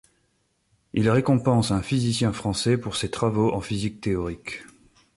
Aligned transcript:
Il 0.93 1.11
récompense 1.11 1.69
un 1.69 1.83
physicien 1.83 2.33
français 2.33 2.75
pour 2.75 2.95
ses 2.95 3.11
travaux 3.11 3.53
en 3.53 3.61
physique 3.61 4.01
théorique. 4.01 4.63